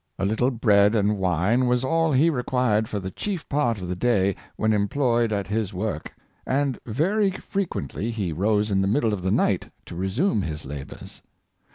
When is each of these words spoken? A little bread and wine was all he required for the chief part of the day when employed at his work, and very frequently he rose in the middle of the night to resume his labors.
A 0.17 0.25
little 0.25 0.49
bread 0.49 0.95
and 0.95 1.19
wine 1.19 1.67
was 1.67 1.83
all 1.83 2.11
he 2.11 2.31
required 2.31 2.89
for 2.89 2.99
the 2.99 3.11
chief 3.11 3.47
part 3.47 3.79
of 3.79 3.87
the 3.87 3.95
day 3.95 4.35
when 4.55 4.73
employed 4.73 5.31
at 5.31 5.45
his 5.45 5.75
work, 5.75 6.15
and 6.43 6.79
very 6.87 7.29
frequently 7.29 8.09
he 8.09 8.33
rose 8.33 8.71
in 8.71 8.81
the 8.81 8.87
middle 8.87 9.13
of 9.13 9.21
the 9.21 9.29
night 9.29 9.71
to 9.85 9.95
resume 9.95 10.41
his 10.41 10.65
labors. 10.65 11.21